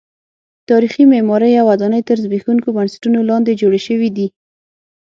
تاریخي 0.69 1.03
معمارۍ 1.11 1.53
او 1.61 1.65
ودانۍ 1.71 2.01
تر 2.09 2.17
زبېښونکو 2.23 2.69
بنسټونو 2.77 3.19
لاندې 3.29 3.59
جوړې 3.61 3.81
شوې 3.87 4.09
دي. 4.17 4.27